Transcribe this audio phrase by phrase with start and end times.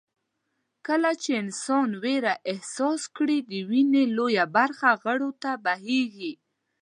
[0.87, 6.33] کله چې انسان وېره احساس کړي د وينې لويه برخه غړو ته بهېږي.